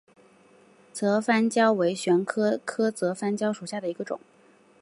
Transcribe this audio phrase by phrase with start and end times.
[0.91, 4.19] 泽番椒为玄参科泽番椒属下的一个种。